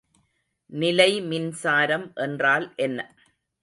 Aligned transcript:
நிலைமின்சாரம் 0.71 2.07
என்றால் 2.17 2.73
என்ன? 2.75 2.99